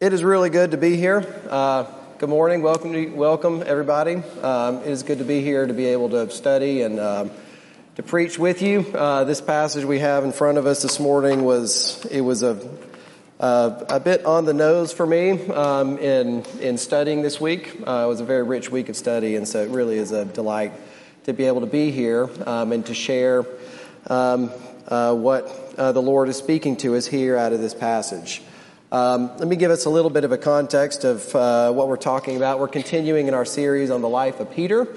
[0.00, 1.26] It is really good to be here.
[1.46, 1.84] Uh,
[2.16, 2.62] good morning.
[2.62, 4.22] Welcome, to, welcome everybody.
[4.40, 7.30] Um, it is good to be here to be able to study and um,
[7.96, 8.80] to preach with you.
[8.94, 12.56] Uh, this passage we have in front of us this morning was it was a
[13.40, 17.82] a bit on the nose for me um, in in studying this week.
[17.86, 20.24] Uh, it was a very rich week of study, and so it really is a
[20.24, 20.72] delight
[21.24, 23.44] to be able to be here um, and to share
[24.06, 24.50] um,
[24.88, 28.40] uh, what uh, the Lord is speaking to us here out of this passage.
[28.92, 31.96] Um, let me give us a little bit of a context of uh, what we're
[31.96, 32.58] talking about.
[32.58, 34.88] We're continuing in our series on the life of Peter.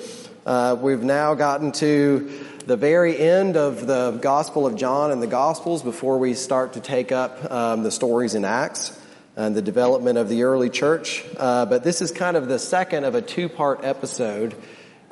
[0.47, 5.27] Uh, we've now gotten to the very end of the Gospel of John and the
[5.27, 8.99] Gospels before we start to take up um, the stories in Acts
[9.35, 11.23] and the development of the early church.
[11.37, 14.55] Uh, but this is kind of the second of a two-part episode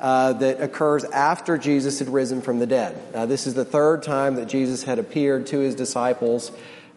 [0.00, 3.00] uh, that occurs after Jesus had risen from the dead.
[3.28, 6.50] This is the third time that Jesus had appeared to his disciples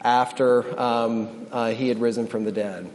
[0.06, 2.90] after um, uh, he had risen from the dead.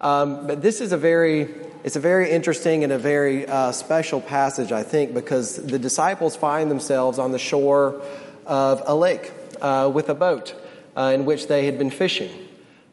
[0.00, 1.48] Um, but this is a very
[1.84, 6.34] it's a very interesting and a very uh, special passage, I think, because the disciples
[6.34, 8.02] find themselves on the shore
[8.44, 10.54] of a lake uh, with a boat
[10.96, 12.32] uh, in which they had been fishing,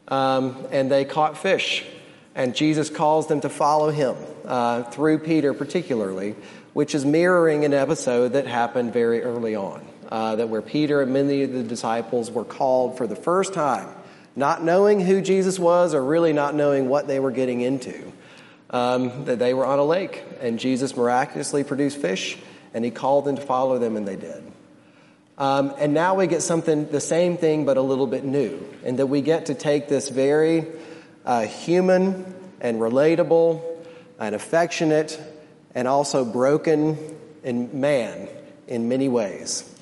[0.06, 1.84] um, and they caught fish.
[2.36, 4.14] And Jesus calls them to follow him
[4.44, 6.36] uh, through Peter, particularly,
[6.72, 11.12] which is mirroring an episode that happened very early on uh, that where Peter and
[11.12, 13.88] many of the disciples were called for the first time,
[14.34, 18.12] not knowing who Jesus was or really not knowing what they were getting into,
[18.70, 22.38] um, that they were on a lake and Jesus miraculously produced fish
[22.74, 24.42] and he called them to follow them and they did.
[25.38, 28.98] Um, and now we get something, the same thing, but a little bit new, and
[28.98, 30.66] that we get to take this very
[31.26, 33.62] uh, human and relatable
[34.18, 35.20] and affectionate
[35.74, 36.96] and also broken
[37.44, 38.28] in man
[38.66, 39.75] in many ways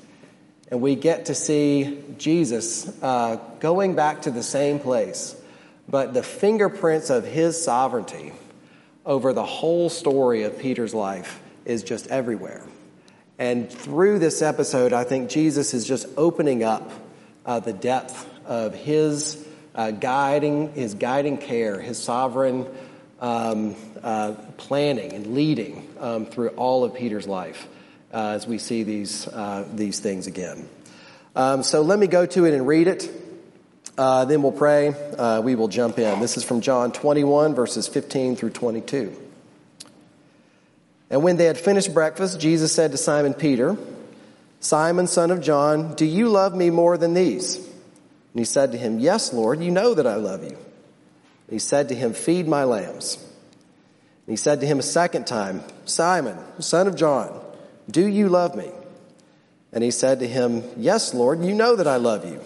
[0.69, 5.35] and we get to see Jesus uh, going back to the same place,
[5.87, 8.33] but the fingerprints of his sovereignty
[9.05, 12.63] over the whole story of Peter's life is just everywhere.
[13.37, 16.89] And through this episode, I think Jesus is just opening up
[17.45, 19.45] uh, the depth of his
[19.75, 22.65] uh, guiding, his guiding care, his sovereign
[23.19, 27.67] um, uh, planning and leading um, through all of Peter's life
[28.15, 30.69] as we see these, uh, these things again.
[31.35, 33.11] Um, so let me go to it and read it.
[33.97, 34.87] Uh, then we'll pray.
[34.87, 36.21] Uh, we will jump in.
[36.21, 39.21] This is from John 21, verses 15 through 22.
[41.09, 43.77] And when they had finished breakfast, Jesus said to Simon Peter,
[44.61, 47.57] Simon, son of John, do you love me more than these?
[47.57, 50.49] And he said to him, Yes, Lord, you know that I love you.
[50.49, 53.17] And he said to him, Feed my lambs.
[54.25, 57.41] And he said to him a second time, Simon, son of John,
[57.89, 58.69] do you love me?
[59.71, 62.41] And he said to him, Yes, Lord, you know that I love you.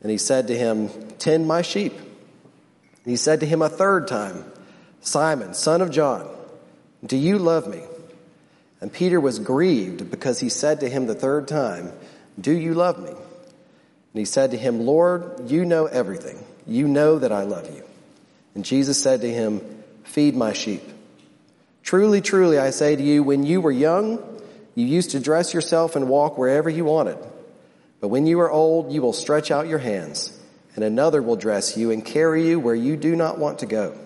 [0.00, 0.88] And he said to him,
[1.18, 1.92] Tend my sheep.
[1.92, 4.44] And he said to him a third time,
[5.00, 6.28] Simon, son of John,
[7.04, 7.82] do you love me?
[8.80, 11.92] And Peter was grieved because he said to him the third time,
[12.40, 13.10] Do you love me?
[13.10, 16.44] And he said to him, Lord, you know everything.
[16.66, 17.84] You know that I love you.
[18.54, 19.60] And Jesus said to him,
[20.04, 20.82] Feed my sheep.
[21.82, 24.18] Truly, truly, I say to you, when you were young,
[24.80, 27.18] you used to dress yourself and walk wherever you wanted.
[28.00, 30.38] But when you are old, you will stretch out your hands,
[30.74, 33.96] and another will dress you and carry you where you do not want to go.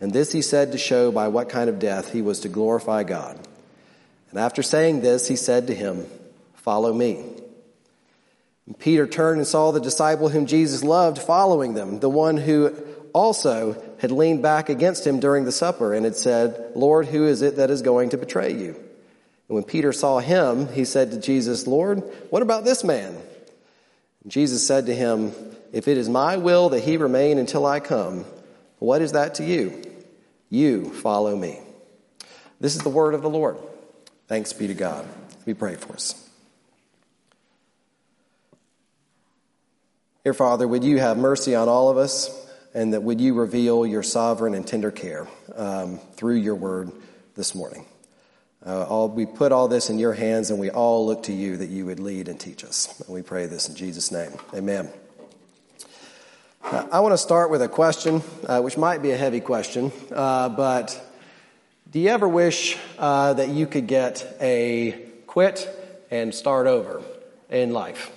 [0.00, 3.04] And this he said to show by what kind of death he was to glorify
[3.04, 3.38] God.
[4.30, 6.06] And after saying this, he said to him,
[6.54, 7.24] Follow me.
[8.66, 12.74] And Peter turned and saw the disciple whom Jesus loved following them, the one who
[13.12, 17.42] also had leaned back against him during the supper and had said, Lord, who is
[17.42, 18.76] it that is going to betray you?
[19.52, 23.14] And when Peter saw him, he said to Jesus, Lord, what about this man?
[24.22, 25.34] And Jesus said to him,
[25.74, 28.24] If it is my will that he remain until I come,
[28.78, 29.82] what is that to you?
[30.48, 31.60] You follow me.
[32.60, 33.58] This is the word of the Lord.
[34.26, 35.06] Thanks be to God.
[35.44, 36.14] We pray for us.
[40.24, 42.30] Dear Father, would you have mercy on all of us,
[42.72, 46.90] and that would you reveal your sovereign and tender care um, through your word
[47.34, 47.84] this morning.
[48.64, 51.56] Uh, all, we put all this in your hands and we all look to you
[51.56, 53.00] that you would lead and teach us.
[53.00, 54.30] And we pray this in Jesus' name.
[54.54, 54.88] Amen.
[56.62, 59.90] Uh, I want to start with a question, uh, which might be a heavy question,
[60.12, 61.00] uh, but
[61.90, 64.92] do you ever wish uh, that you could get a
[65.26, 65.68] quit
[66.12, 67.02] and start over
[67.50, 68.12] in life?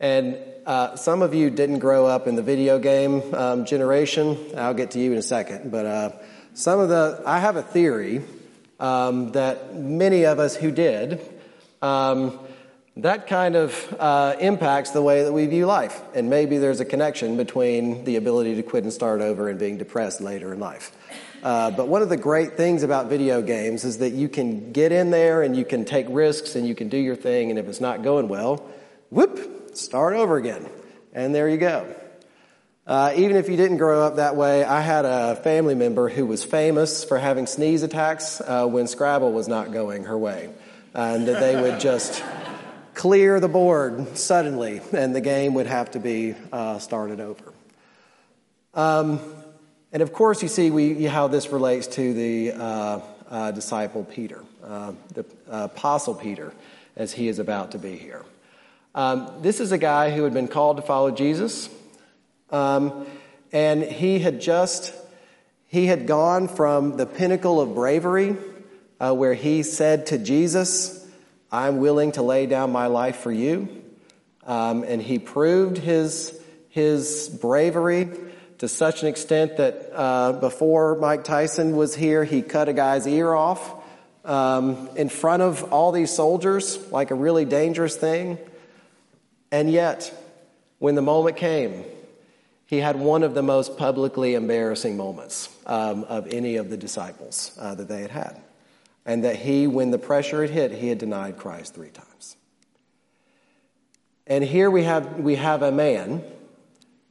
[0.00, 4.36] And uh, some of you didn't grow up in the video game um, generation.
[4.56, 6.20] I'll get to you in a second, but
[6.54, 8.24] some of the, I have a theory
[8.80, 11.20] um, that many of us who did
[11.82, 12.38] um,
[12.98, 16.00] that kind of uh, impacts the way that we view life.
[16.14, 19.76] And maybe there's a connection between the ability to quit and start over and being
[19.76, 20.92] depressed later in life.
[21.42, 24.92] Uh, but one of the great things about video games is that you can get
[24.92, 27.50] in there and you can take risks and you can do your thing.
[27.50, 28.66] And if it's not going well,
[29.10, 30.66] whoop, start over again.
[31.12, 31.94] And there you go.
[32.86, 36.24] Uh, even if you didn't grow up that way, I had a family member who
[36.24, 40.50] was famous for having sneeze attacks uh, when Scrabble was not going her way.
[40.94, 42.24] and that they would just
[42.94, 47.52] clear the board suddenly and the game would have to be uh, started over.
[48.72, 49.20] Um,
[49.92, 54.42] and of course, you see we, how this relates to the uh, uh, disciple Peter,
[54.64, 56.52] uh, the apostle Peter,
[56.96, 58.24] as he is about to be here.
[58.94, 61.68] Um, this is a guy who had been called to follow Jesus,
[62.50, 63.06] um,
[63.52, 64.92] and he had just
[65.66, 68.36] he had gone from the pinnacle of bravery,
[69.00, 71.06] uh, where he said to Jesus,
[71.50, 73.82] "I'm willing to lay down my life for you,"
[74.46, 76.38] um, and he proved his
[76.68, 78.08] his bravery
[78.58, 83.06] to such an extent that uh, before Mike Tyson was here, he cut a guy's
[83.06, 83.74] ear off
[84.24, 88.38] um, in front of all these soldiers, like a really dangerous thing.
[89.52, 90.12] And yet,
[90.78, 91.84] when the moment came,
[92.66, 97.56] he had one of the most publicly embarrassing moments um, of any of the disciples
[97.60, 98.40] uh, that they had had.
[99.04, 102.36] And that he, when the pressure had hit, he had denied Christ three times.
[104.26, 106.24] And here we have, we have a man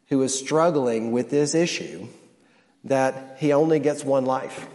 [0.10, 2.08] who is struggling with this issue
[2.84, 4.68] that he only gets one life,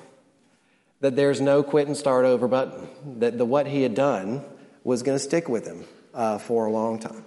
[1.01, 2.89] that there's no quit and start over button,
[3.21, 4.43] that the, what he had done
[4.83, 5.85] was going to stick with him
[6.15, 7.25] uh, for a long time.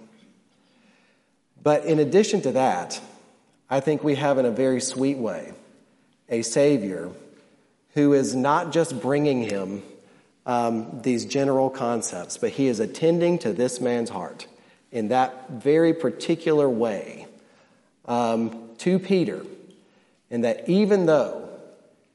[1.61, 2.99] But in addition to that,
[3.73, 5.51] I think we have in a very sweet way
[6.29, 7.09] a Savior
[7.95, 9.81] who is not just bringing him
[10.45, 14.45] um, these general concepts, but he is attending to this man's heart
[14.91, 17.25] in that very particular way.
[18.05, 19.43] Um, to Peter,
[20.29, 21.49] and that even though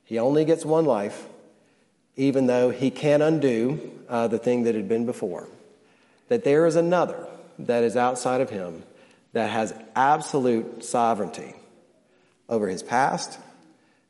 [0.05, 1.27] he only gets one life,
[2.15, 5.49] even though he can't undo uh, the thing that had been before,
[6.29, 7.27] that there is another
[7.59, 8.85] that is outside of him
[9.33, 11.55] that has absolute sovereignty
[12.49, 13.39] over his past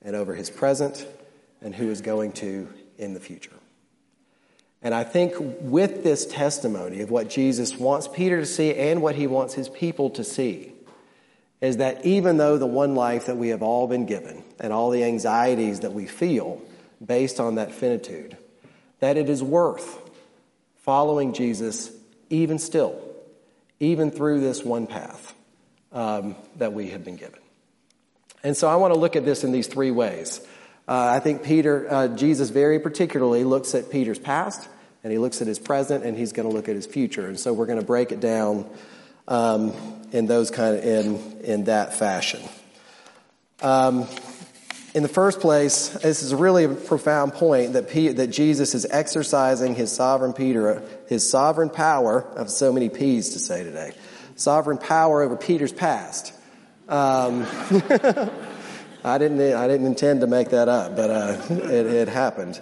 [0.02, 1.06] and over his present
[1.60, 2.68] and who is going to
[2.98, 3.52] in the future.
[4.80, 9.16] And I think with this testimony of what Jesus wants Peter to see and what
[9.16, 10.72] he wants his people to see,
[11.60, 14.90] is that even though the one life that we have all been given and all
[14.90, 16.62] the anxieties that we feel
[17.04, 18.36] based on that finitude,
[19.00, 19.98] that it is worth
[20.76, 21.90] following Jesus
[22.30, 23.00] even still,
[23.80, 25.34] even through this one path
[25.92, 27.40] um, that we have been given.
[28.42, 30.40] And so I want to look at this in these three ways.
[30.86, 34.68] Uh, I think Peter, uh, Jesus very particularly looks at Peter's past,
[35.02, 37.26] and he looks at his present, and he's going to look at his future.
[37.26, 38.68] And so we're going to break it down
[39.26, 39.72] um,
[40.12, 42.40] in those kind of in in that fashion.
[43.60, 44.06] Um,
[44.94, 48.86] in the first place, this is really a profound point that P, that Jesus is
[48.90, 52.22] exercising his sovereign Peter, his sovereign power.
[52.36, 53.92] of so many P's to say today.
[54.36, 56.32] Sovereign power over Peter's past.
[56.88, 57.46] Um,
[59.04, 59.40] I didn't.
[59.40, 62.60] I didn't intend to make that up, but uh, it, it, happened.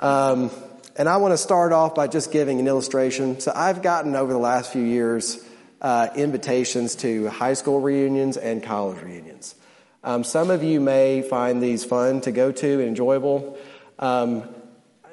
[0.00, 0.50] Um,
[0.96, 3.40] and I want to start off by just giving an illustration.
[3.40, 5.42] So I've gotten over the last few years
[5.80, 9.54] uh, invitations to high school reunions and college reunions.
[10.04, 13.56] Um, some of you may find these fun to go to and enjoyable.
[13.98, 14.48] Um,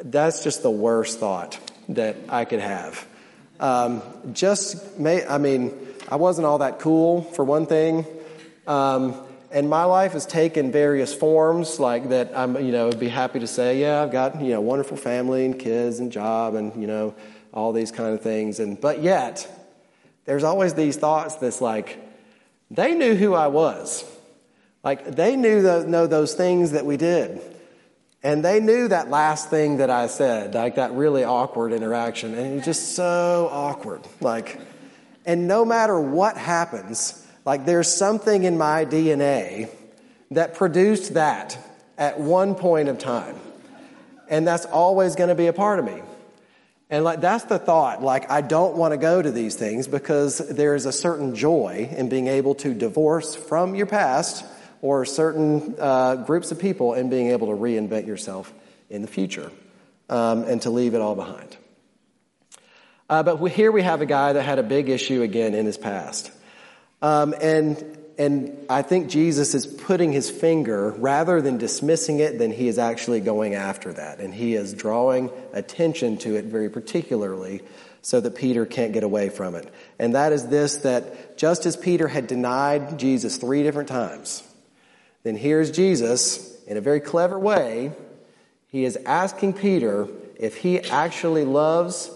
[0.02, 3.08] that's just the worst thought that I could have.
[3.60, 4.02] Um,
[4.34, 5.74] just may, I mean,
[6.08, 8.06] I wasn't all that cool for one thing.
[8.66, 9.16] Um,
[9.52, 13.48] and my life has taken various forms like that I'm, you know, be happy to
[13.48, 17.16] say, yeah, I've got, you know, wonderful family and kids and job and, you know,
[17.54, 18.60] all these kind of things.
[18.60, 19.48] And, but yet,
[20.26, 22.00] there's always these thoughts that's like,
[22.72, 24.04] they knew who I was.
[24.84, 27.42] Like, they knew the, know those things that we did.
[28.22, 32.34] And they knew that last thing that I said, like that really awkward interaction.
[32.34, 34.02] And it was just so awkward.
[34.20, 34.60] Like,
[35.26, 39.70] and no matter what happens, like there's something in my DNA
[40.32, 41.58] that produced that
[41.98, 43.38] at one point of time.
[44.28, 46.02] And that's always going to be a part of me.
[46.90, 48.04] And like that's the thought.
[48.04, 51.88] Like I don't want to go to these things because there is a certain joy
[51.96, 54.44] in being able to divorce from your past
[54.82, 58.54] or certain uh, groups of people and being able to reinvent yourself
[58.90, 59.52] in the future
[60.10, 61.58] um, and to leave it all behind.
[63.10, 65.78] Uh, but here we have a guy that had a big issue again in his
[65.78, 66.32] past.
[67.02, 72.52] Um, and and I think Jesus is putting his finger, rather than dismissing it, than
[72.52, 74.20] he is actually going after that.
[74.20, 77.62] And he is drawing attention to it very particularly
[78.02, 79.74] so that Peter can't get away from it.
[80.00, 84.44] And that is this that just as Peter had denied Jesus three different times,
[85.24, 87.92] then here's Jesus in a very clever way.
[88.68, 90.08] He is asking Peter
[90.40, 92.12] if he actually loves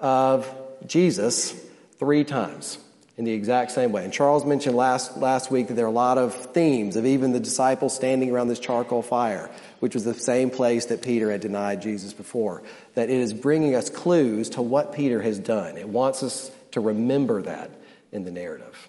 [0.00, 0.52] of
[0.86, 1.52] Jesus
[1.98, 2.78] three times
[3.16, 4.04] in the exact same way.
[4.04, 7.32] And Charles mentioned last, last week that there are a lot of themes of even
[7.32, 11.40] the disciples standing around this charcoal fire, which was the same place that Peter had
[11.40, 12.62] denied Jesus before.
[12.94, 15.76] That it is bringing us clues to what Peter has done.
[15.76, 17.70] It wants us to remember that
[18.10, 18.88] in the narrative.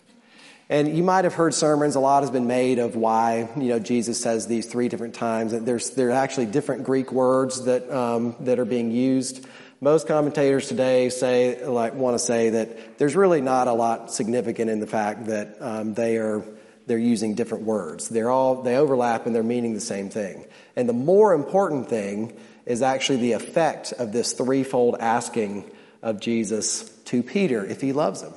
[0.69, 3.79] And you might have heard sermons, a lot has been made of why, you know,
[3.79, 5.51] Jesus says these three different times.
[5.51, 9.45] There's, there are actually different Greek words that, um, that are being used.
[9.81, 14.71] Most commentators today say, like, want to say that there's really not a lot significant
[14.71, 16.43] in the fact that um, they are
[16.85, 18.09] they're using different words.
[18.09, 20.45] They're all they overlap and they're meaning the same thing.
[20.75, 25.69] And the more important thing is actually the effect of this threefold asking
[26.01, 28.33] of Jesus to Peter if he loves him.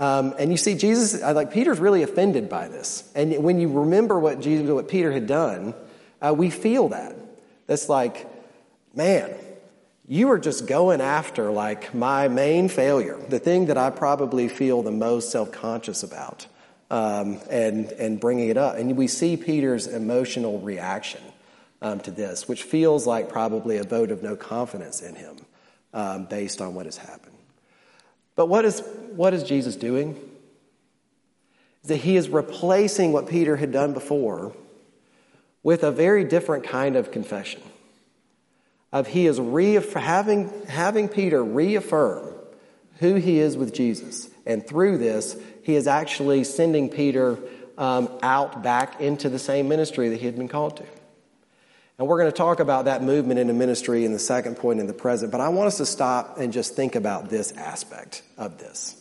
[0.00, 3.08] Um, and you see, Jesus, like Peter's really offended by this.
[3.14, 5.74] And when you remember what Jesus, what Peter had done,
[6.22, 7.14] uh, we feel that.
[7.66, 8.26] That's like,
[8.94, 9.30] man,
[10.08, 14.82] you are just going after like my main failure, the thing that I probably feel
[14.82, 16.46] the most self conscious about,
[16.90, 18.76] um, and and bringing it up.
[18.76, 21.20] And we see Peter's emotional reaction
[21.82, 25.36] um, to this, which feels like probably a vote of no confidence in him,
[25.92, 27.36] um, based on what has happened.
[28.40, 28.82] But what is
[29.16, 30.18] what is Jesus doing?
[31.82, 34.54] Is that he is replacing what Peter had done before
[35.62, 37.60] with a very different kind of confession
[38.92, 42.32] of he is reaff- having, having Peter reaffirm
[43.00, 44.30] who he is with Jesus.
[44.46, 47.38] And through this, he is actually sending Peter
[47.76, 50.86] um, out back into the same ministry that he had been called to.
[52.00, 54.86] And we're going to talk about that movement into ministry in the second point in
[54.86, 58.56] the present, but I want us to stop and just think about this aspect of
[58.56, 58.96] this.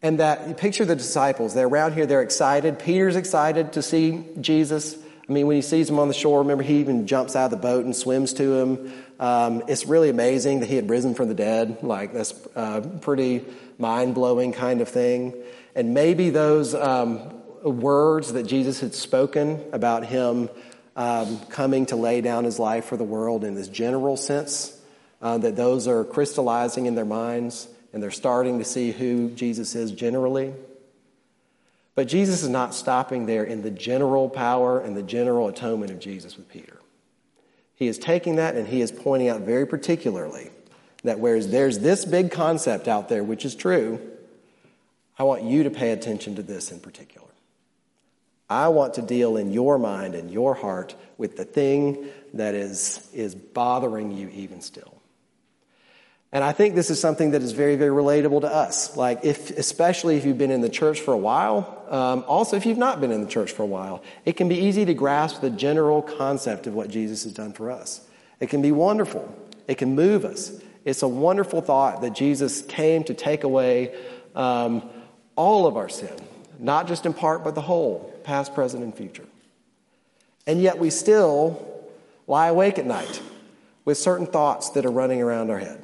[0.00, 2.78] And that you picture the disciples, they're around here, they're excited.
[2.78, 4.96] Peter's excited to see Jesus.
[5.28, 7.50] I mean, when he sees him on the shore, remember he even jumps out of
[7.50, 8.92] the boat and swims to him.
[9.20, 11.82] Um, it's really amazing that he had risen from the dead.
[11.82, 13.44] Like, that's a pretty
[13.76, 15.34] mind blowing kind of thing.
[15.74, 20.48] And maybe those um, words that Jesus had spoken about him
[21.00, 24.78] um, coming to lay down his life for the world in this general sense,
[25.22, 29.74] uh, that those are crystallizing in their minds and they're starting to see who Jesus
[29.74, 30.52] is generally.
[31.94, 36.00] But Jesus is not stopping there in the general power and the general atonement of
[36.00, 36.78] Jesus with Peter.
[37.76, 40.50] He is taking that and he is pointing out very particularly
[41.02, 43.98] that whereas there's this big concept out there, which is true,
[45.18, 47.29] I want you to pay attention to this in particular.
[48.50, 53.08] I want to deal in your mind and your heart with the thing that is,
[53.14, 55.00] is bothering you even still.
[56.32, 58.96] And I think this is something that is very, very relatable to us.
[58.96, 62.66] Like, if, especially if you've been in the church for a while, um, also if
[62.66, 65.40] you've not been in the church for a while, it can be easy to grasp
[65.40, 68.00] the general concept of what Jesus has done for us.
[68.38, 69.32] It can be wonderful.
[69.66, 70.60] It can move us.
[70.84, 73.94] It's a wonderful thought that Jesus came to take away
[74.34, 74.88] um,
[75.36, 76.16] all of our sin,
[76.60, 79.26] not just in part, but the whole, past, present, and future.
[80.46, 81.84] And yet we still
[82.26, 83.22] lie awake at night
[83.84, 85.82] with certain thoughts that are running around our head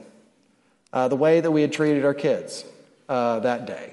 [0.93, 2.65] uh, the way that we had treated our kids
[3.09, 3.93] uh, that day.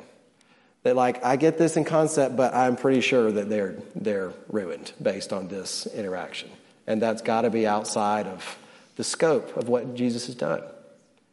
[0.83, 4.91] That like I get this in concept, but I'm pretty sure that they're they're ruined
[5.01, 6.49] based on this interaction,
[6.87, 8.57] and that's got to be outside of
[8.95, 10.61] the scope of what Jesus has done.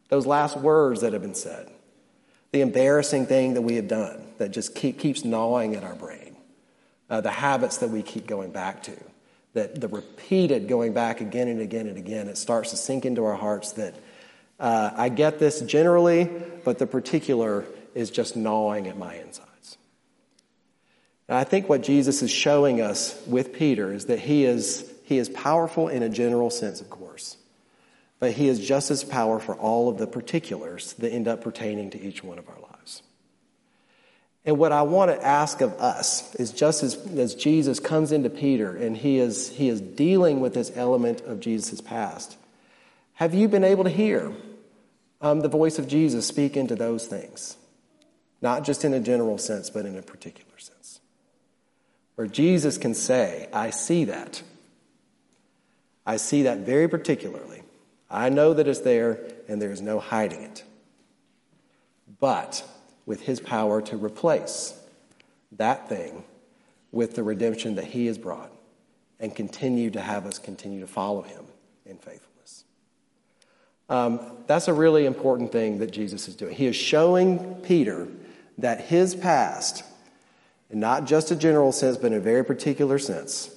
[0.09, 1.69] Those last words that have been said,
[2.51, 6.35] the embarrassing thing that we have done that just keep, keeps gnawing at our brain,
[7.11, 8.97] uh, the habits that we keep going back to,
[9.53, 13.23] that the repeated going back again and again and again, it starts to sink into
[13.23, 13.93] our hearts that
[14.59, 16.27] uh, I get this generally,
[16.65, 19.77] but the particular is just gnawing at my insides.
[21.27, 25.19] And I think what Jesus is showing us with Peter is that he is, he
[25.19, 27.37] is powerful in a general sense, of course,
[28.17, 31.91] but he is just as powerful for all of the particulars that end up pertaining
[31.91, 33.03] to each one of our lives.
[34.43, 38.29] And what I want to ask of us is just as, as Jesus comes into
[38.29, 42.37] Peter and he is, he is dealing with this element of Jesus' past,
[43.13, 44.33] have you been able to hear
[45.21, 47.55] um, the voice of Jesus speak into those things,
[48.41, 50.99] not just in a general sense, but in a particular sense.
[52.15, 54.41] Where Jesus can say, I see that.
[56.05, 57.61] I see that very particularly.
[58.09, 60.63] I know that it's there and there is no hiding it.
[62.19, 62.67] But
[63.11, 64.73] with his power to replace
[65.51, 66.23] that thing
[66.93, 68.49] with the redemption that he has brought
[69.19, 71.43] and continue to have us continue to follow him
[71.85, 72.63] in faithfulness.
[73.89, 76.55] Um, that's a really important thing that Jesus is doing.
[76.55, 78.07] He is showing Peter
[78.59, 79.83] that his past,
[80.69, 83.53] and not just a general sense, but in a very particular sense,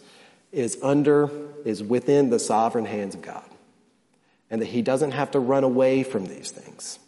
[0.50, 1.30] is under,
[1.64, 3.48] is within the sovereign hands of God.
[4.50, 6.98] And that he doesn't have to run away from these things.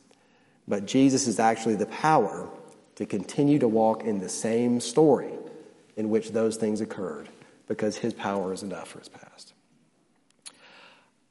[0.68, 2.48] But Jesus is actually the power
[2.96, 5.30] to continue to walk in the same story
[5.96, 7.28] in which those things occurred
[7.68, 9.52] because his power is enough for his past.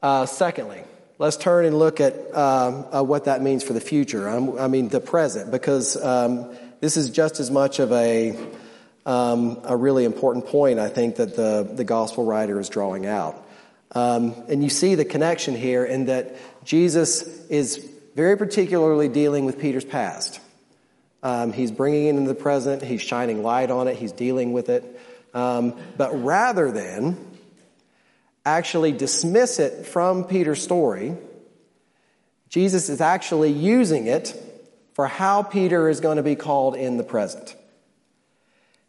[0.01, 0.83] Uh, secondly,
[1.17, 4.27] let's turn and look at um, uh, what that means for the future.
[4.27, 8.37] I'm, i mean, the present, because um, this is just as much of a,
[9.05, 13.41] um, a really important point, I think, that the, the gospel writer is drawing out.
[13.91, 19.59] Um, and you see the connection here in that Jesus is very particularly dealing with
[19.59, 20.39] Peter's past.
[21.21, 24.69] Um, he's bringing it into the present, he's shining light on it, he's dealing with
[24.69, 24.83] it.
[25.33, 27.17] Um, but rather than
[28.45, 31.17] actually dismiss it from Peter's story,
[32.49, 34.33] Jesus is actually using it
[34.93, 37.55] for how Peter is going to be called in the present.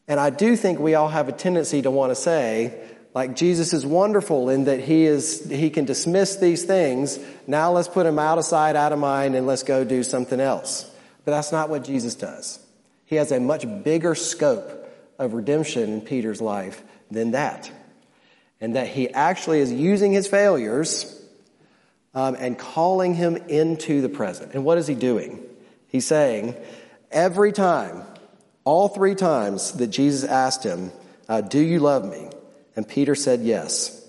[0.06, 2.80] And I do think we all have a tendency to want to say,
[3.16, 7.18] like Jesus is wonderful in that he is he can dismiss these things.
[7.46, 10.38] Now let's put him out of sight, out of mind, and let's go do something
[10.38, 10.84] else.
[11.24, 12.58] But that's not what Jesus does.
[13.06, 14.70] He has a much bigger scope
[15.18, 17.72] of redemption in Peter's life than that.
[18.60, 21.18] And that he actually is using his failures
[22.12, 24.52] um, and calling him into the present.
[24.52, 25.42] And what is he doing?
[25.88, 26.54] He's saying,
[27.10, 28.02] every time,
[28.64, 30.92] all three times that Jesus asked him,
[31.30, 32.28] uh, Do you love me?
[32.76, 34.02] And Peter said, Yes.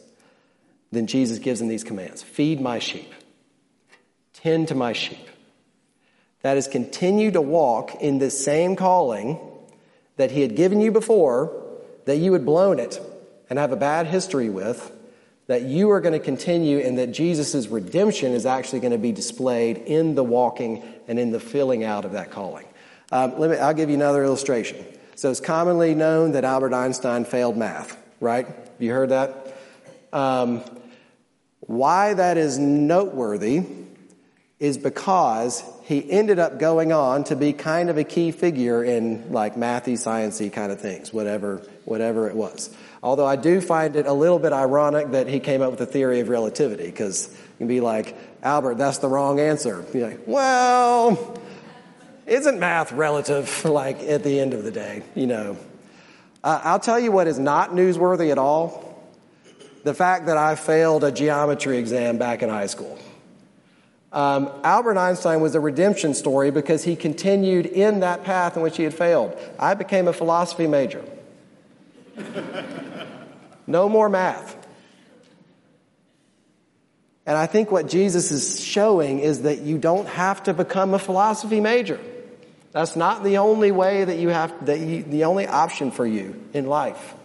[0.92, 3.12] Then Jesus gives him these commands Feed my sheep,
[4.34, 5.28] tend to my sheep.
[6.42, 9.40] That is, continue to walk in this same calling
[10.18, 11.66] that he had given you before,
[12.06, 13.02] that you had blown it
[13.50, 14.92] and have a bad history with,
[15.48, 19.12] that you are going to continue and that Jesus' redemption is actually going to be
[19.12, 22.68] displayed in the walking and in the filling out of that calling.
[23.12, 24.86] Um, let me, I'll give you another illustration.
[25.16, 28.48] So it's commonly known that Albert Einstein failed math, right?
[28.80, 29.58] You heard that?
[30.14, 30.64] Um,
[31.62, 33.64] why that is noteworthy
[34.60, 39.32] is because he ended up going on to be kind of a key figure in
[39.32, 42.76] like mathy, sciencey kind of things, whatever, whatever it was.
[43.04, 45.86] Although I do find it a little bit ironic that he came up with the
[45.86, 49.86] theory of relativity, because you can be like, Albert, that's the wrong answer.
[49.94, 51.40] You're like, well,
[52.26, 55.58] isn't math relative, like, at the end of the day, you know?
[56.44, 58.88] Uh, I'll tell you what is not newsworthy at all
[59.88, 63.00] the fact that I failed a geometry exam back in high school.
[64.12, 68.76] Um, Albert Einstein was a redemption story because he continued in that path in which
[68.76, 69.38] he had failed.
[69.58, 71.04] I became a philosophy major.
[73.68, 74.56] no more math.
[77.26, 81.00] And I think what Jesus is showing is that you don't have to become a
[81.00, 82.00] philosophy major.
[82.72, 86.44] That's not the only way that you have, that you, the only option for you
[86.54, 87.16] in life.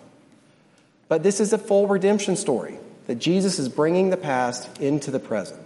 [1.09, 5.19] But this is a full redemption story that Jesus is bringing the past into the
[5.19, 5.61] present.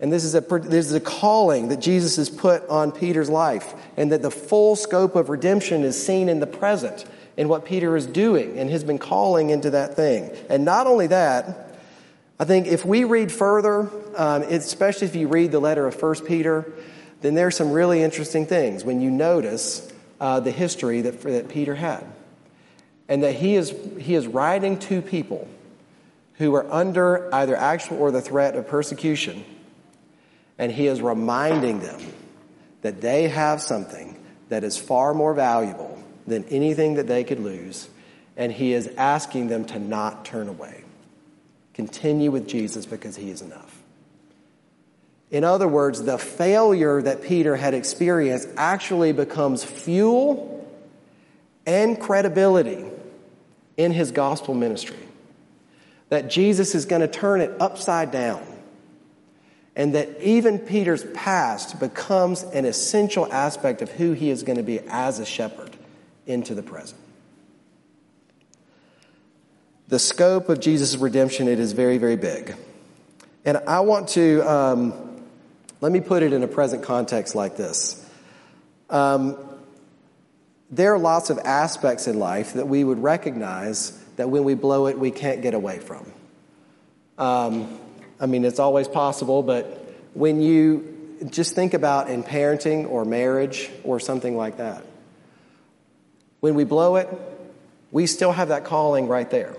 [0.00, 3.72] And this is, a, this is a calling that Jesus has put on Peter's life,
[3.96, 7.04] and that the full scope of redemption is seen in the present,
[7.36, 10.30] in what Peter is doing, and has been calling into that thing.
[10.48, 11.76] And not only that,
[12.40, 16.24] I think if we read further, um, especially if you read the letter of 1
[16.26, 16.72] Peter,
[17.22, 21.74] then there's some really interesting things when you notice uh, the history that, that Peter
[21.74, 22.04] had.
[23.08, 25.48] And that he is, he is writing to people
[26.34, 29.44] who are under either actual or the threat of persecution
[30.62, 32.00] and he is reminding them
[32.82, 34.16] that they have something
[34.48, 37.88] that is far more valuable than anything that they could lose.
[38.36, 40.84] And he is asking them to not turn away.
[41.74, 43.81] Continue with Jesus because he is enough.
[45.32, 50.70] In other words, the failure that Peter had experienced actually becomes fuel
[51.64, 52.84] and credibility
[53.78, 54.98] in his gospel ministry.
[56.10, 58.46] That Jesus is going to turn it upside down
[59.74, 64.62] and that even Peter's past becomes an essential aspect of who he is going to
[64.62, 65.74] be as a shepherd
[66.26, 67.00] into the present.
[69.88, 72.54] The scope of Jesus' redemption, it is very, very big.
[73.46, 75.11] And I want to, um,
[75.82, 78.08] let me put it in a present context like this.
[78.88, 79.36] Um,
[80.70, 84.86] there are lots of aspects in life that we would recognize that when we blow
[84.86, 86.06] it, we can't get away from.
[87.18, 87.80] Um,
[88.20, 89.64] I mean, it's always possible, but
[90.14, 94.84] when you just think about in parenting or marriage or something like that,
[96.38, 97.08] when we blow it,
[97.90, 99.56] we still have that calling right there.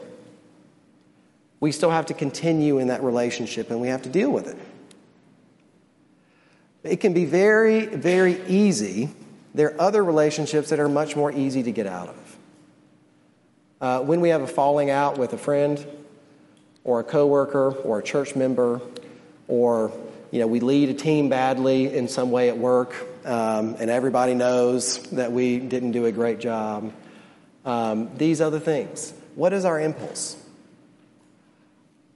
[1.60, 4.58] We still have to continue in that relationship and we have to deal with it.
[6.84, 9.10] It can be very, very easy.
[9.54, 12.38] There are other relationships that are much more easy to get out of.
[13.80, 15.86] Uh, when we have a falling out with a friend,
[16.84, 18.82] or a coworker, or a church member,
[19.48, 19.92] or
[20.32, 22.94] you know we lead a team badly in some way at work,
[23.26, 26.92] um, and everybody knows that we didn't do a great job.
[27.66, 29.14] Um, these other things.
[29.36, 30.38] What is our impulse?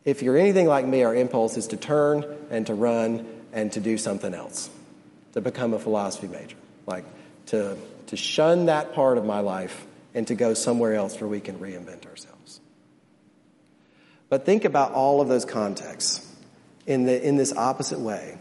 [0.04, 3.80] If you're anything like me, our impulse is to turn and to run and to
[3.80, 4.70] do something else,
[5.34, 7.06] to become a philosophy major, like
[7.48, 11.40] to, to shun that part of my life and to go somewhere else where we
[11.40, 12.60] can reinvent ourselves.
[14.30, 16.26] But think about all of those contexts
[16.86, 18.38] in, the, in this opposite way,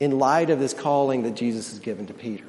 [0.00, 2.46] in light of this calling that Jesus has given to Peter.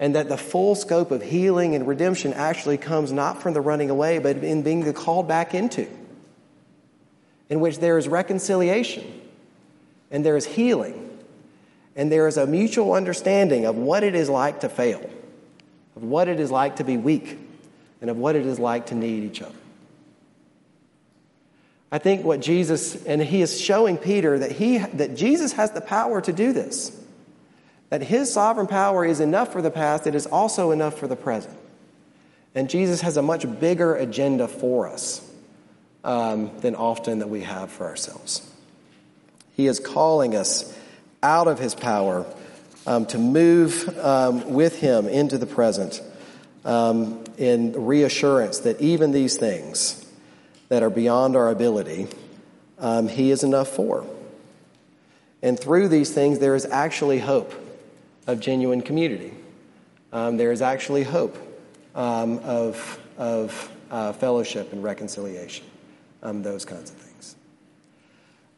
[0.00, 3.90] And that the full scope of healing and redemption actually comes not from the running
[3.90, 5.88] away, but in being called back into
[7.48, 9.04] in which there is reconciliation
[10.10, 11.08] and there is healing
[11.98, 15.10] and there is a mutual understanding of what it is like to fail,
[15.96, 17.36] of what it is like to be weak,
[18.00, 19.54] and of what it is like to need each other.
[21.90, 25.80] I think what Jesus, and he is showing Peter that, he, that Jesus has the
[25.80, 26.96] power to do this.
[27.90, 31.16] That his sovereign power is enough for the past, it is also enough for the
[31.16, 31.58] present.
[32.54, 35.28] And Jesus has a much bigger agenda for us
[36.04, 38.47] um, than often that we have for ourselves.
[39.58, 40.72] He is calling us
[41.20, 42.24] out of his power
[42.86, 46.00] um, to move um, with him into the present
[46.64, 50.06] um, in reassurance that even these things
[50.68, 52.06] that are beyond our ability,
[52.78, 54.06] um, he is enough for.
[55.42, 57.52] And through these things, there is actually hope
[58.28, 59.32] of genuine community.
[60.12, 61.36] Um, there is actually hope
[61.96, 65.66] of, of uh, fellowship and reconciliation
[66.22, 67.07] um, those kinds of things.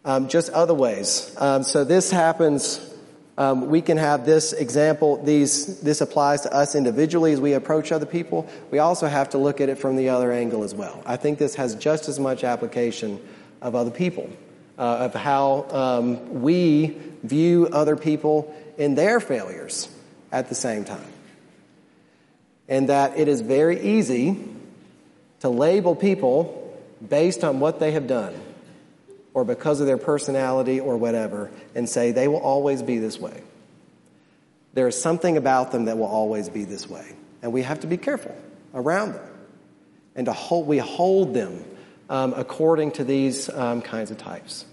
[0.05, 1.35] Um, just other ways.
[1.39, 2.81] Um, so this happens.
[3.37, 5.23] Um, we can have this example.
[5.23, 8.49] These this applies to us individually as we approach other people.
[8.71, 11.03] We also have to look at it from the other angle as well.
[11.05, 13.21] I think this has just as much application
[13.61, 14.31] of other people,
[14.79, 19.89] uh, of how um, we view other people in their failures
[20.33, 21.13] at the same time,
[22.71, 24.43] and that it is very easy
[25.41, 26.57] to label people
[27.07, 28.35] based on what they have done
[29.35, 33.43] or because of their personality or whatever and say they will always be this way.
[34.75, 37.05] There is something about them that will always be this way.
[37.43, 38.37] And we have to be careful
[38.75, 39.27] around them.
[40.15, 41.65] And to hold, we hold them
[42.09, 44.65] um, according to these um, kinds of types.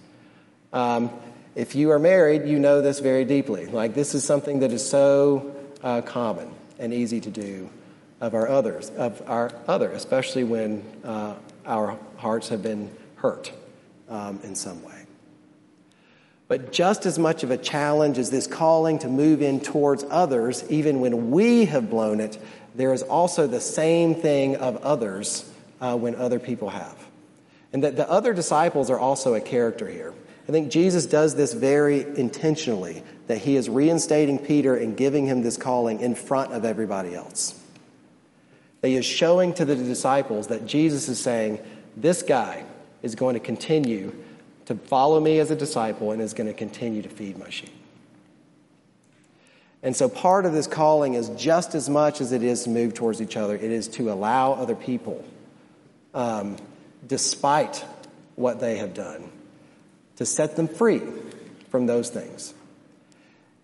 [0.74, 1.12] Um,
[1.56, 3.66] if you are married, you know this very deeply.
[3.68, 7.70] Like, this is something that is so uh, common and easy to do
[8.20, 13.52] of our others, of our other, especially when uh, our hearts have been hurt
[14.10, 14.94] um, in some way.
[16.48, 20.64] But just as much of a challenge as this calling to move in towards others,
[20.70, 22.38] even when we have blown it,
[22.74, 26.96] there is also the same thing of others uh, when other people have.
[27.74, 30.14] And that the other disciples are also a character here.
[30.48, 35.42] I think Jesus does this very intentionally, that he is reinstating Peter and giving him
[35.42, 37.60] this calling in front of everybody else.
[38.80, 41.60] That he is showing to the disciples that Jesus is saying,
[41.98, 42.64] this guy
[43.02, 44.14] is going to continue
[44.66, 47.74] to follow me as a disciple and is going to continue to feed my sheep.
[49.84, 52.94] And so part of this calling is just as much as it is to move
[52.94, 55.24] towards each other, it is to allow other people,
[56.14, 56.58] um,
[57.06, 57.86] despite
[58.36, 59.32] what they have done,
[60.18, 61.02] to set them free
[61.70, 62.54] from those things.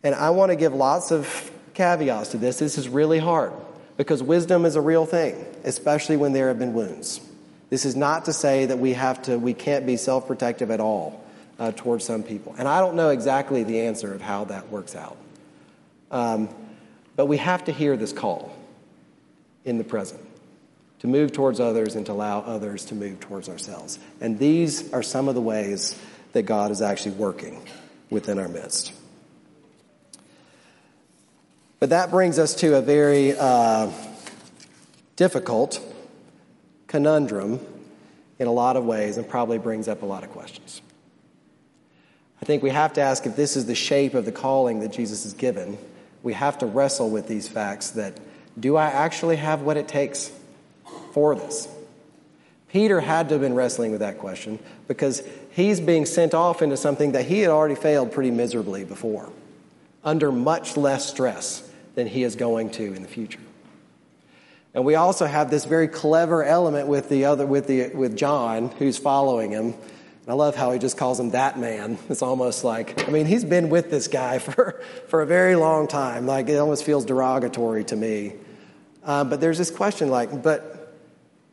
[0.03, 2.59] And I want to give lots of caveats to this.
[2.59, 3.53] This is really hard
[3.97, 7.19] because wisdom is a real thing, especially when there have been wounds.
[7.73, 10.79] This is not to say that we have to, we can't be self protective at
[10.79, 11.25] all
[11.57, 12.53] uh, towards some people.
[12.55, 15.17] And I don't know exactly the answer of how that works out.
[16.11, 16.49] Um,
[17.15, 18.55] but we have to hear this call
[19.65, 20.21] in the present
[20.99, 23.97] to move towards others and to allow others to move towards ourselves.
[24.21, 25.99] And these are some of the ways
[26.33, 27.59] that God is actually working
[28.11, 28.93] within our midst.
[31.79, 33.89] But that brings us to a very uh,
[35.15, 35.83] difficult
[36.93, 37.59] conundrum
[38.37, 40.79] in a lot of ways and probably brings up a lot of questions.
[42.39, 44.91] I think we have to ask if this is the shape of the calling that
[44.91, 45.79] Jesus has given.
[46.21, 48.19] We have to wrestle with these facts that
[48.59, 50.31] do I actually have what it takes
[51.13, 51.67] for this?
[52.71, 56.77] Peter had to have been wrestling with that question because he's being sent off into
[56.77, 59.31] something that he had already failed pretty miserably before,
[60.03, 63.39] under much less stress than he is going to in the future.
[64.73, 68.69] And we also have this very clever element with the other, with the, with John,
[68.69, 71.99] who's following him, And I love how he just calls him that man.
[72.09, 75.87] It's almost like, I mean, he's been with this guy for, for a very long
[75.87, 76.25] time.
[76.25, 78.33] Like, it almost feels derogatory to me.
[79.03, 80.93] Uh, but there's this question, like, but,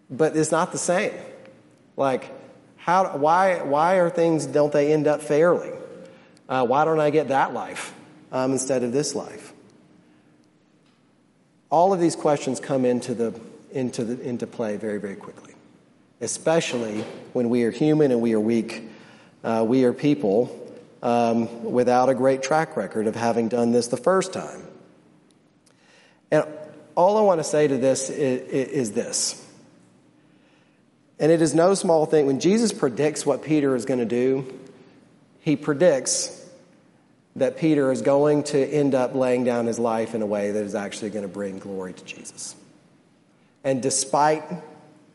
[0.09, 1.13] but it's not the same.
[1.97, 2.31] Like,
[2.77, 5.73] how, why, why are things, don't they end up fairly?
[6.49, 7.95] Uh, why don't I get that life
[8.33, 9.50] um, instead of this life?
[11.71, 13.39] All of these questions come into, the,
[13.71, 15.55] into, the, into play very, very quickly,
[16.21, 17.03] especially
[17.33, 18.89] when we are human and we are weak.
[19.45, 20.57] Uh, we are people
[21.03, 24.67] um, without a great track record of having done this the first time.
[26.31, 26.45] And
[26.97, 29.47] all I want to say to this is, is this.
[31.21, 32.27] And it is no small thing.
[32.27, 34.53] When Jesus predicts what Peter is going to do,
[35.41, 36.40] he predicts
[37.37, 40.65] that Peter is going to end up laying down his life in a way that
[40.65, 42.57] is actually going to bring glory to Jesus.
[43.63, 44.43] And despite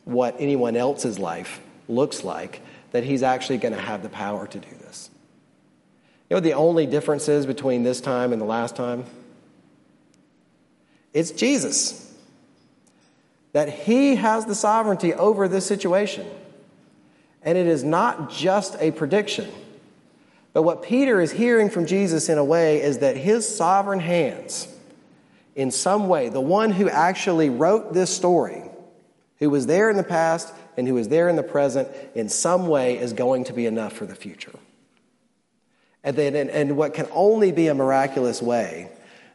[0.06, 4.60] what anyone else's life looks like, that he's actually going to have the power to
[4.60, 5.10] do this.
[6.30, 9.04] You know the only difference is between this time and the last time?
[11.14, 12.14] It's Jesus.
[13.54, 16.26] That he has the sovereignty over this situation.
[17.42, 19.52] And it is not just a prediction.
[20.56, 24.70] But what Peter is hearing from Jesus in a way is that his sovereign hands,
[25.54, 28.64] in some way, the one who actually wrote this story,
[29.40, 32.70] who was there in the past and who is there in the present, in some
[32.70, 34.54] way is going to be enough for the future.
[36.06, 38.90] And, then, and, and what can only be a miraculous way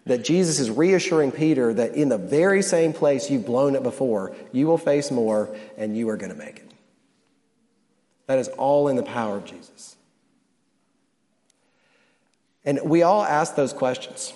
[0.06, 4.34] that Jesus is reassuring Peter that in the very same place you've blown it before,
[4.52, 6.70] you will face more and you are going to make it.
[8.26, 9.96] That is all in the power of Jesus.
[12.64, 14.32] And we all ask those questions.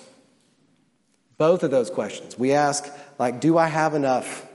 [1.37, 2.39] Both of those questions.
[2.39, 4.47] We ask, like, do I have enough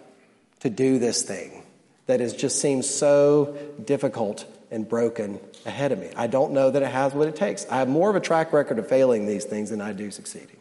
[0.61, 1.63] to do this thing
[2.07, 6.11] that has just seems so difficult and broken ahead of me?
[6.17, 7.67] I don't know that it has what it takes.
[7.71, 10.57] I have more of a track record of failing these things than I do succeeding.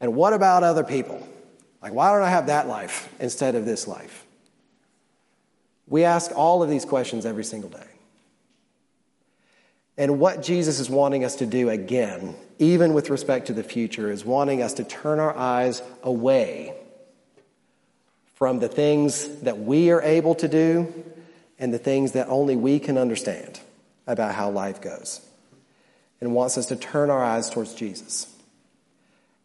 [0.00, 1.26] And what about other people?
[1.80, 4.26] Like, why don't I have that life instead of this life?
[5.86, 7.86] We ask all of these questions every single day.
[9.96, 14.10] And what Jesus is wanting us to do again, even with respect to the future,
[14.10, 16.74] is wanting us to turn our eyes away
[18.34, 20.92] from the things that we are able to do
[21.58, 23.60] and the things that only we can understand
[24.06, 25.20] about how life goes.
[26.20, 28.34] And wants us to turn our eyes towards Jesus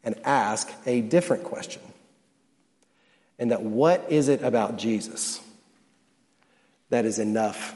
[0.04, 1.82] and ask a different question.
[3.38, 5.42] And that what is it about Jesus
[6.90, 7.76] that is enough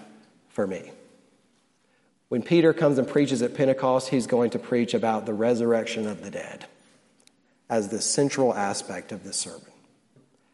[0.50, 0.92] for me?
[2.30, 6.24] When Peter comes and preaches at Pentecost, he's going to preach about the resurrection of
[6.24, 6.66] the dead
[7.70, 9.62] as the central aspect of this sermon.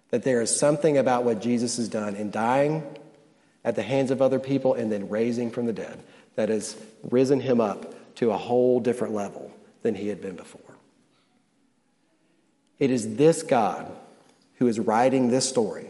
[0.09, 2.83] That there is something about what Jesus has done in dying
[3.63, 6.01] at the hands of other people and then raising from the dead
[6.35, 6.77] that has
[7.09, 9.51] risen him up to a whole different level
[9.81, 10.61] than he had been before.
[12.79, 13.91] It is this God
[14.55, 15.89] who is writing this story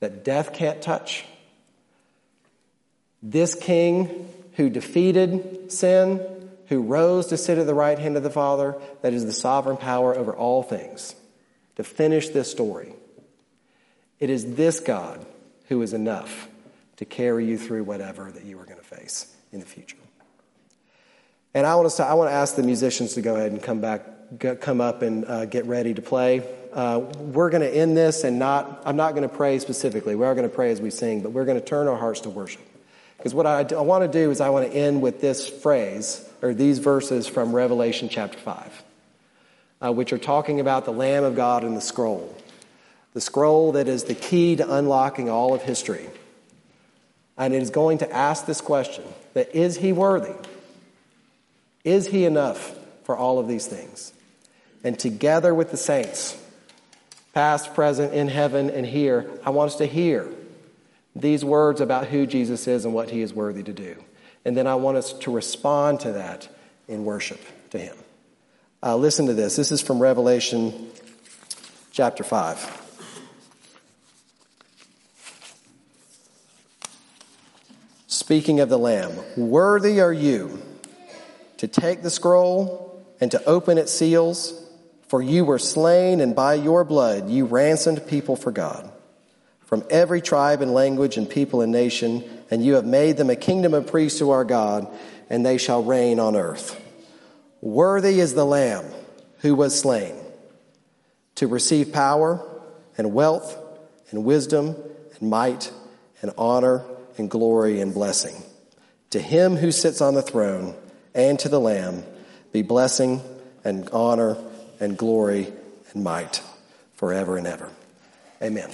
[0.00, 1.24] that death can't touch.
[3.22, 6.20] This king who defeated sin,
[6.66, 9.76] who rose to sit at the right hand of the Father, that is the sovereign
[9.76, 11.14] power over all things,
[11.76, 12.94] to finish this story.
[14.20, 15.24] It is this God
[15.68, 16.48] who is enough
[16.96, 19.96] to carry you through whatever that you are going to face in the future.
[21.54, 23.80] And I want to, I want to ask the musicians to go ahead and come
[23.80, 24.06] back,
[24.60, 26.42] come up and uh, get ready to play.
[26.72, 30.14] Uh, we're going to end this and not, I'm not going to pray specifically.
[30.14, 32.20] We are going to pray as we sing, but we're going to turn our hearts
[32.20, 32.62] to worship.
[33.22, 36.28] Because what I, I want to do is I want to end with this phrase,
[36.42, 38.82] or these verses from Revelation chapter 5,
[39.80, 42.36] uh, which are talking about the Lamb of God and the scroll.
[43.14, 46.08] The scroll that is the key to unlocking all of history.
[47.38, 49.04] And it is going to ask this question
[49.34, 50.34] that is he worthy?
[51.84, 54.12] Is he enough for all of these things?
[54.82, 56.36] And together with the saints,
[57.34, 60.28] past, present, in heaven, and here, I want us to hear
[61.14, 64.02] these words about who Jesus is and what he is worthy to do.
[64.44, 66.48] And then I want us to respond to that
[66.88, 67.96] in worship to him.
[68.82, 69.56] Uh, listen to this.
[69.56, 70.90] This is from Revelation
[71.92, 72.80] chapter 5.
[78.08, 80.60] Speaking of the Lamb, worthy are you
[81.58, 84.60] to take the scroll and to open its seals,
[85.06, 88.91] for you were slain, and by your blood you ransomed people for God
[89.72, 93.34] from every tribe and language and people and nation, and you have made them a
[93.34, 94.86] kingdom of priests to our God,
[95.30, 96.78] and they shall reign on earth.
[97.62, 98.84] Worthy is the Lamb
[99.38, 100.14] who was slain
[101.36, 102.46] to receive power
[102.98, 103.56] and wealth
[104.10, 104.76] and wisdom
[105.18, 105.72] and might
[106.20, 106.84] and honor
[107.16, 108.42] and glory and blessing.
[109.08, 110.74] To him who sits on the throne
[111.14, 112.04] and to the Lamb
[112.52, 113.22] be blessing
[113.64, 114.36] and honor
[114.80, 115.50] and glory
[115.94, 116.42] and might
[116.92, 117.70] forever and ever.
[118.42, 118.68] Amen.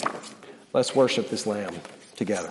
[0.73, 1.75] Let's worship this Lamb
[2.17, 2.51] together.